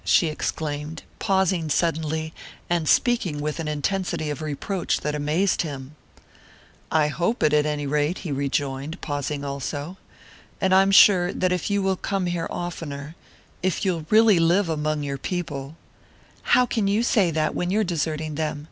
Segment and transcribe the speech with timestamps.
[0.03, 2.33] she exclaimed, pausing suddenly,
[2.71, 5.95] and speaking with an intensity of reproach that amazed him.
[6.91, 9.97] "I hope it, at any rate," he rejoined, pausing also.
[10.59, 13.13] "And I'm sure that if you will come here oftener
[13.61, 15.75] if you'll really live among your people"
[16.57, 18.59] "How can you say that, when you're deserting them?"